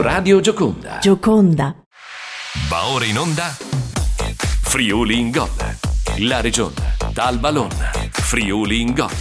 [0.00, 0.98] Radio Gioconda.
[0.98, 1.76] Gioconda.
[2.70, 3.54] Va ora in onda.
[4.62, 5.50] Friuli in gol.
[6.20, 6.96] La regione.
[7.12, 7.68] Dal ballon.
[8.10, 9.12] Friuli in gol.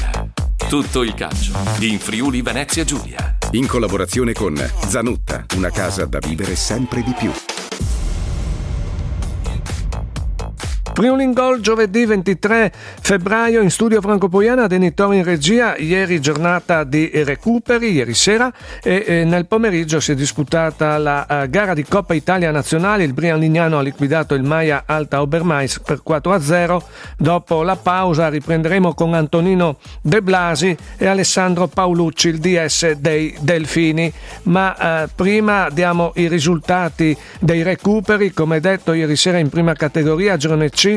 [0.69, 3.37] Tutto il calcio in Friuli Venezia Giulia.
[3.51, 4.55] In collaborazione con
[4.87, 7.31] Zanutta, una casa da vivere sempre di più.
[10.99, 16.83] Friuli in Gol giovedì 23 febbraio in studio Franco Poiana, Denitore in regia, ieri giornata
[16.83, 18.51] di recuperi, ieri sera
[18.83, 23.39] e, nel pomeriggio si è disputata la uh, gara di Coppa Italia Nazionale, il Brian
[23.39, 26.81] Lignano ha liquidato il Maia Alta Obermais per 4-0,
[27.17, 34.11] dopo la pausa riprenderemo con Antonino De Blasi e Alessandro Paolucci, il DS dei Delfini,
[34.43, 34.75] ma
[35.05, 40.69] uh, prima diamo i risultati dei recuperi, come detto ieri sera in prima categoria, girone
[40.69, 40.87] C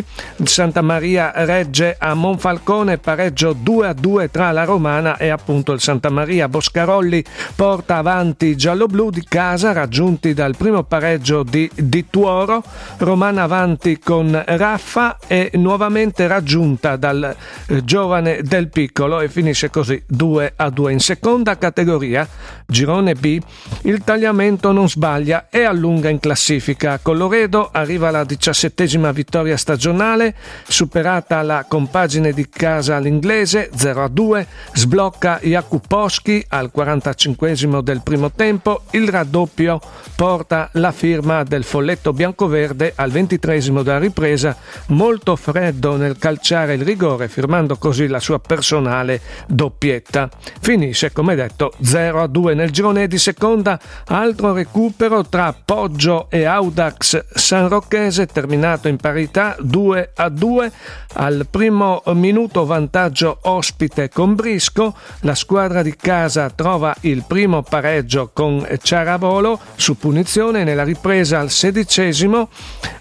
[0.45, 6.49] Santa Maria regge a Monfalcone, pareggio 2-2 tra la Romana e appunto il Santa Maria.
[6.49, 7.25] Boscarolli
[7.55, 12.63] porta avanti i gialloblu di casa, raggiunti dal primo pareggio di, di Tuoro.
[12.99, 17.35] Romana avanti con Raffa e nuovamente raggiunta dal
[17.67, 20.91] eh, giovane del piccolo e finisce così 2-2.
[20.91, 22.27] In seconda categoria,
[22.67, 23.39] girone B,
[23.83, 26.99] il tagliamento non sbaglia e allunga in classifica.
[27.01, 30.35] Colloredo arriva alla diciassettesima vittoria stagionale stagionale,
[30.69, 39.09] superata la compagine di casa all'inglese 0-2, sblocca Jakubowski al 45 del primo tempo, il
[39.09, 39.81] raddoppio
[40.15, 44.57] porta la firma del folletto biancoverde al 23 della ripresa,
[44.89, 50.29] molto freddo nel calciare il rigore, firmando così la sua personale doppietta.
[50.61, 57.69] Finisce, come detto, 0-2 nel girone di seconda, altro recupero tra Poggio e Audax San
[57.69, 60.73] Rocchese, terminato in parità 2 a 2.
[61.15, 64.95] Al primo minuto vantaggio ospite con Brisco.
[65.21, 70.65] La squadra di casa trova il primo pareggio con Ciaravolo su punizione.
[70.65, 72.49] Nella ripresa al sedicesimo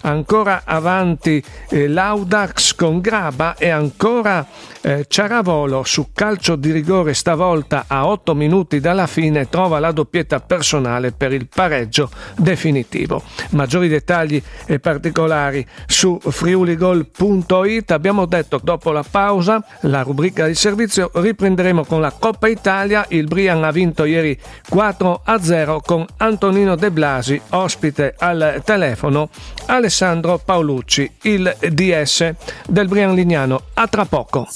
[0.02, 4.46] ancora avanti eh, l'Audax con Graba e ancora
[4.80, 10.40] eh, Ciaravolo su calcio di rigore stavolta a 8 minuti dalla fine trova la doppietta
[10.40, 13.22] personale per il pareggio definitivo.
[13.50, 16.18] Maggiori dettagli e particolari su
[16.52, 17.90] friuligol.it.
[17.90, 23.06] Abbiamo detto dopo la pausa, la rubrica di servizio, riprenderemo con la Coppa Italia.
[23.08, 29.30] Il Brian ha vinto ieri 4 a 0 con Antonino De Blasi, ospite al telefono
[29.66, 32.34] Alessandro Paolucci, il DS
[32.66, 33.62] del Brian Lignano.
[33.74, 34.46] A tra poco.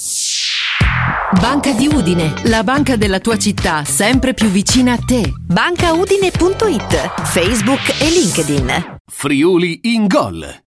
[1.41, 5.33] Banca di Udine, la banca della tua città, sempre più vicina a te.
[5.35, 8.97] Bancaudine.it, Facebook e LinkedIn.
[9.05, 10.65] Friuli in gol.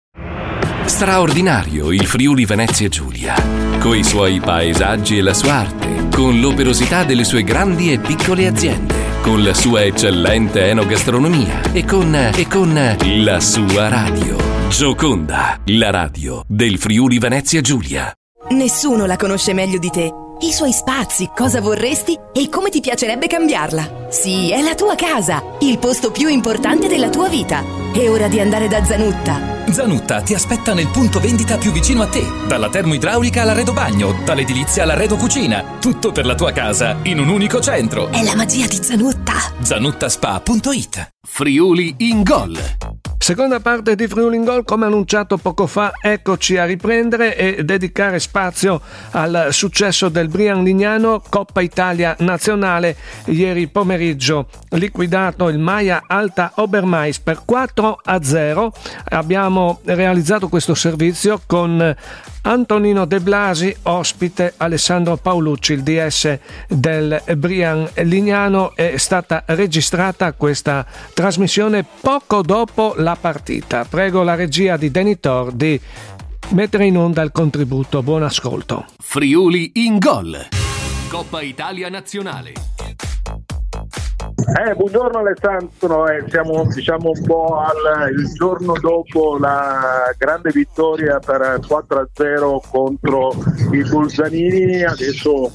[0.89, 3.35] Straordinario il Friuli Venezia Giulia,
[3.79, 8.95] coi suoi paesaggi e la sua arte, con l'operosità delle sue grandi e piccole aziende,
[9.21, 14.35] con la sua eccellente enogastronomia e con, e con la sua radio.
[14.69, 18.11] Gioconda, la radio del Friuli Venezia Giulia.
[18.49, 20.11] Nessuno la conosce meglio di te.
[20.41, 24.07] I suoi spazi, cosa vorresti e come ti piacerebbe cambiarla.
[24.09, 27.61] Sì, è la tua casa, il posto più importante della tua vita.
[27.93, 29.67] È ora di andare da Zanutta.
[29.69, 32.25] Zanutta ti aspetta nel punto vendita più vicino a te.
[32.47, 35.77] Dalla termoidraulica all'arredo bagno, dall'edilizia all'arredo cucina.
[35.77, 38.09] Tutto per la tua casa in un unico centro.
[38.09, 39.33] È la magia di Zanutta.
[39.59, 42.57] Zanuttaspa.it Friuli in gol.
[43.21, 48.17] Seconda parte di Friuli in Gol, come annunciato poco fa, eccoci a riprendere e dedicare
[48.17, 48.81] spazio
[49.11, 57.19] al successo del Brian Lignano, Coppa Italia Nazionale, ieri pomeriggio liquidato il Maia Alta Obermais
[57.19, 58.73] per 4 a 0.
[59.09, 61.95] Abbiamo realizzato questo servizio con
[62.41, 68.73] Antonino De Blasi, ospite Alessandro Paolucci, il DS del Brian Lignano.
[68.75, 73.85] È stata registrata questa trasmissione poco dopo la partita.
[73.85, 75.79] Prego la regia di Denitor di
[76.49, 78.03] mettere in onda il contributo.
[78.03, 78.85] Buon ascolto.
[78.97, 80.47] Friuli in gol.
[81.09, 82.68] Coppa Italia Nazionale.
[84.59, 91.17] Eh, buongiorno Alessandro, eh, siamo diciamo un po' al il giorno dopo la grande vittoria
[91.19, 93.31] per 4-0 contro
[93.71, 95.53] i Bolzanini, adesso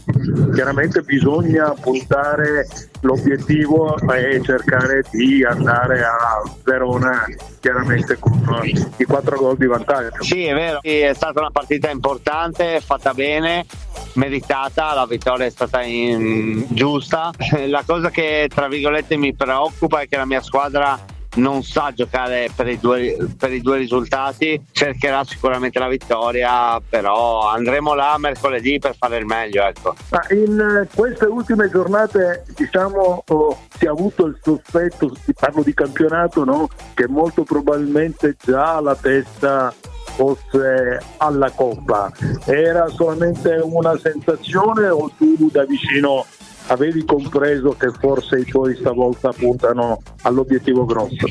[0.54, 2.66] chiaramente bisogna puntare
[3.02, 7.26] l'obiettivo è cercare di andare a Verona
[7.60, 10.22] chiaramente con i quattro gol di vantaggio.
[10.22, 13.66] Sì, è vero, è stata una partita importante, fatta bene,
[14.14, 16.66] meritata, la vittoria è stata in...
[16.68, 17.30] giusta.
[17.68, 20.98] La cosa che tra virgolette mi preoccupa è che la mia squadra
[21.36, 27.48] non sa giocare per i, due, per i due risultati, cercherà sicuramente la vittoria, però
[27.48, 29.64] andremo là mercoledì per fare il meglio.
[29.64, 29.94] Ecco.
[30.30, 36.68] In queste ultime giornate diciamo oh, si è avuto il sospetto, parlo di campionato, no?
[36.94, 39.74] che molto probabilmente già la testa
[40.14, 42.12] fosse alla coppa.
[42.44, 46.24] Era solamente una sensazione o tu da vicino
[46.66, 51.26] avevi compreso che forse i tuoi stavolta puntano all'obiettivo grosso?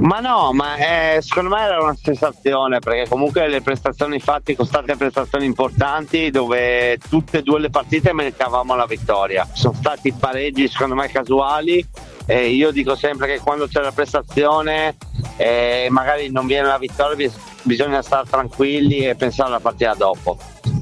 [0.00, 4.66] Ma no, ma eh, secondo me era una sensazione perché comunque le prestazioni fatte sono
[4.66, 9.46] state prestazioni importanti dove tutte e due le partite meritavamo la vittoria.
[9.52, 11.84] Sono stati pareggi secondo me casuali
[12.26, 14.96] e io dico sempre che quando c'è la prestazione
[15.36, 17.30] e eh, magari non viene la vittoria
[17.62, 20.38] bisogna stare tranquilli e pensare alla partita dopo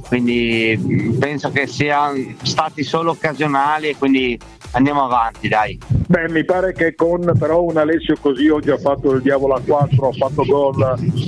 [0.08, 4.38] quindi penso che siano stati solo occasionali e quindi
[4.73, 9.11] andiamo avanti dai Beh, mi pare che con però un Alessio così oggi ha fatto
[9.12, 10.81] il diavolo a 4, ha fatto gol,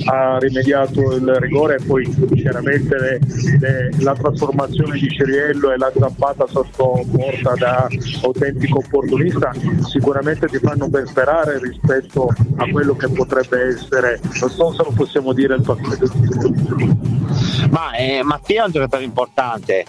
[0.05, 3.19] ha rimediato il rigore e poi chiaramente le,
[3.59, 7.87] le, la trasformazione di Ciriello e la zappata sotto porta da
[8.23, 9.51] autentico opportunista
[9.85, 14.93] sicuramente ti fanno ben sperare rispetto a quello che potrebbe essere, non so se lo
[14.95, 17.07] possiamo dire il passaggio.
[17.69, 19.85] Ma eh, Mattia è un giocatore importante,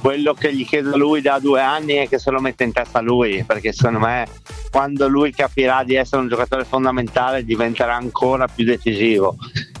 [0.00, 3.00] quello che gli chiedo lui da due anni è che se lo metta in testa
[3.00, 4.26] lui, perché secondo me
[4.70, 9.36] quando lui capirà di essere un giocatore fondamentale diventerà ancora più decisivo.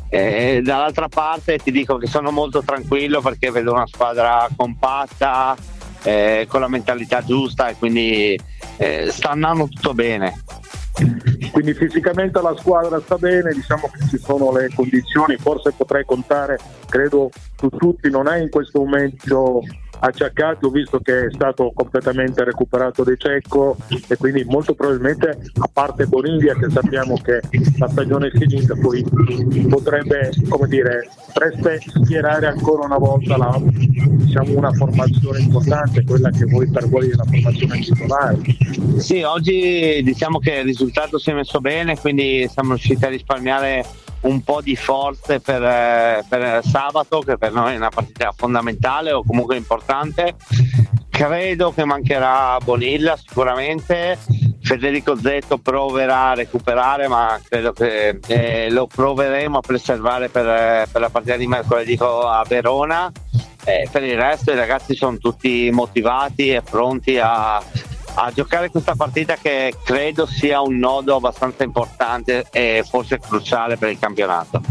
[0.08, 5.56] E dall'altra parte ti dico che sono molto tranquillo perché vedo una squadra compatta,
[6.02, 8.40] eh, con la mentalità giusta e quindi
[8.78, 10.42] eh, sta andando tutto bene.
[11.50, 16.58] Quindi fisicamente la squadra sta bene, diciamo che ci sono le condizioni, forse potrei contare,
[16.88, 19.62] credo, su tutti, non è in questo momento
[19.98, 23.76] acciaccato visto che è stato completamente recuperato De Cecco
[24.08, 27.40] e quindi molto probabilmente a parte Boniglia che sappiamo che
[27.78, 29.04] la stagione è finita poi
[29.68, 31.08] potrebbe come dire
[32.02, 33.60] schierare ancora una volta la,
[34.26, 38.38] diciamo una formazione importante quella che voi per voi è la formazione titolare
[38.98, 43.84] sì oggi diciamo che il risultato si è messo bene quindi siamo riusciti a risparmiare
[44.26, 49.12] un po' di forze per, eh, per sabato, che per noi è una partita fondamentale
[49.12, 50.34] o comunque importante.
[51.08, 54.18] Credo che mancherà Bonilla sicuramente.
[54.60, 60.86] Federico Zetto proverà a recuperare, ma credo che eh, lo proveremo a preservare per, eh,
[60.90, 63.10] per, la partita di mercoledì a Verona.
[63.66, 68.94] Eh, per il resto i ragazzi sono tutti motivati e pronti a, a giocare questa
[68.94, 74.62] partita che credo sia un nodo abbastanza importante e forse cruciale per il campionato.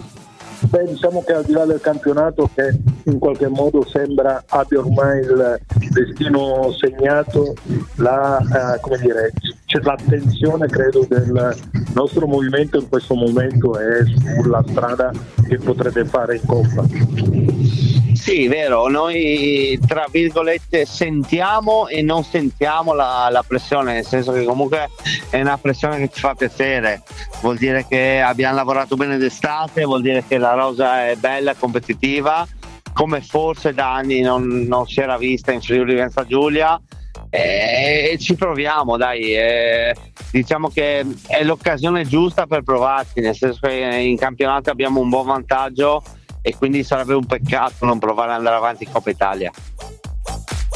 [0.69, 5.19] Beh, diciamo che al di là del campionato che in qualche modo sembra abbia ormai
[5.19, 5.59] il
[5.91, 7.53] destino segnato,
[7.95, 9.31] la, eh, dire,
[9.65, 11.55] c'è l'attenzione credo del
[11.93, 14.03] nostro movimento in questo momento è
[14.39, 15.11] sulla strada
[15.47, 17.94] che potrebbe fare in Coppa.
[18.25, 24.43] Sì, vero, noi tra virgolette sentiamo e non sentiamo la, la, pressione, nel senso che
[24.43, 24.89] comunque
[25.29, 27.03] è una pressione che ci fa piacere,
[27.41, 31.55] vuol dire che abbiamo lavorato bene d'estate, vuol dire che la rosa è bella e
[31.59, 32.47] competitiva,
[32.93, 36.81] come forse da anni non, non si era vista in Friuli Venezia Giulia
[37.29, 39.35] e ci proviamo, dai.
[39.35, 39.95] Eh,
[40.31, 45.27] diciamo che è l'occasione giusta per provarci, nel senso che in campionato abbiamo un buon
[45.27, 46.01] vantaggio
[46.47, 49.51] e quindi sarebbe un peccato non provare ad andare avanti in Coppa Italia.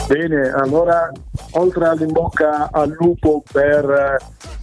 [0.07, 1.11] Bene, allora
[1.51, 4.17] oltre all'inbocca al lupo per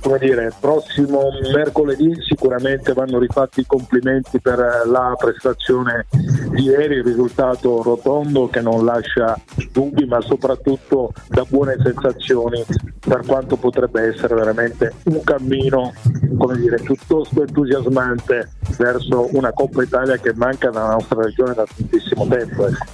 [0.07, 7.05] come dire, prossimo mercoledì sicuramente vanno rifatti i complimenti per la prestazione di ieri, il
[7.05, 9.37] risultato rotondo che non lascia
[9.73, 12.65] dubbi ma soprattutto da buone sensazioni
[13.01, 15.93] per quanto potrebbe essere veramente un cammino
[16.39, 22.29] come dire, piuttosto entusiasmante verso una Coppa Italia che manca nella nostra regione da tantissimo
[22.29, 22.69] tempo.
[22.69, 22.85] Ecco.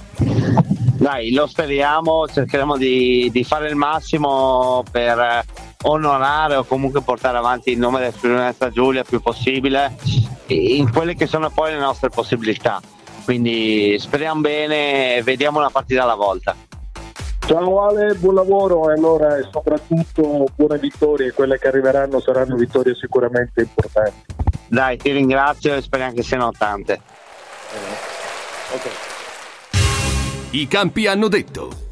[0.97, 5.43] Dai, lo speriamo, cercheremo di, di fare il massimo per
[5.83, 9.95] onorare o comunque portare avanti il nome del Friuli Giulia il più possibile
[10.47, 12.81] in quelle che sono poi le nostre possibilità.
[13.23, 16.55] Quindi speriamo bene e vediamo una partita alla volta.
[17.45, 22.95] Ciao Ale, buon lavoro e allora e soprattutto buone vittorie, quelle che arriveranno saranno vittorie
[22.95, 24.25] sicuramente importanti.
[24.67, 27.01] Dai, ti ringrazio e speriamo che siano tante.
[28.73, 28.91] Okay.
[30.51, 31.82] I campi hanno detto.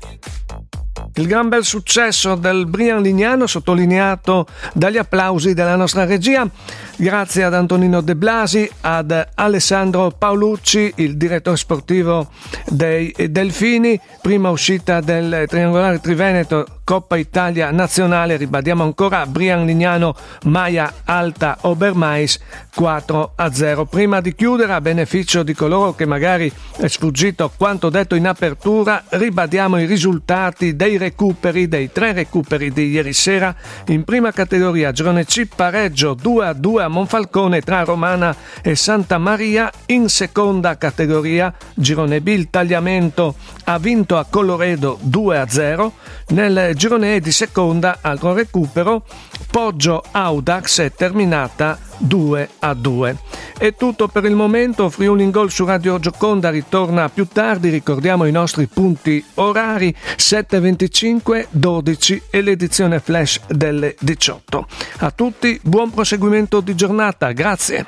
[1.15, 6.49] Il gran bel successo del Brian Lignano sottolineato dagli applausi della nostra regia,
[6.95, 12.29] grazie ad Antonino De Blasi, ad Alessandro Paolucci, il direttore sportivo
[12.67, 20.91] dei Delfini, prima uscita del triangolare Triveneto Coppa Italia nazionale, ribadiamo ancora Brian Lignano, Maia
[21.05, 22.37] Alta Obermais
[22.75, 23.85] 4 a 0.
[23.85, 29.05] Prima di chiudere, a beneficio di coloro che magari è sfuggito quanto detto in apertura,
[29.07, 33.55] ribadiamo i risultati dei recuperi, dei tre recuperi di ieri sera
[33.87, 34.91] in prima categoria.
[34.91, 39.71] Girone C pareggio 2 a 2 a Monfalcone tra Romana e Santa Maria.
[39.85, 45.93] In seconda categoria, Girone B il tagliamento ha vinto a Coloredo 2 a 0.
[46.31, 49.05] Nel girone di seconda, altro recupero,
[49.51, 53.17] Poggio Audax è terminata 2 a 2.
[53.55, 58.25] È tutto per il momento, Friuli in Gol su Radio Gioconda ritorna più tardi, ricordiamo
[58.25, 64.67] i nostri punti orari 7.25, 12 e l'edizione flash delle 18.
[65.01, 67.85] A tutti buon proseguimento di giornata, grazie.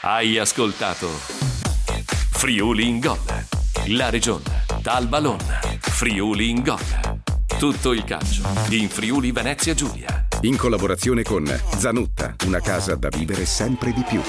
[0.00, 1.08] Hai ascoltato
[2.30, 3.18] Friuli in Gol,
[3.88, 6.99] la regione, dal ballone, Friuli in Gol.
[7.60, 8.40] Tutto il calcio
[8.70, 10.28] in Friuli Venezia Giulia.
[10.40, 11.44] In collaborazione con
[11.76, 14.22] Zanutta, una casa da vivere sempre di più.